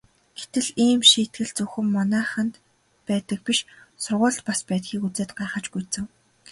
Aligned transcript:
Тэгтэл 0.37 0.67
ийм 0.85 1.01
шийтгэл 1.09 1.51
зөвхөн 1.57 1.87
манайханд 1.95 2.53
байдаг 3.07 3.39
биш 3.47 3.59
сургуульд 4.03 4.41
бас 4.47 4.59
байдгийг 4.69 5.01
үзээд 5.07 5.31
гайхаж 5.39 5.65
гүйцэв. 5.73 6.05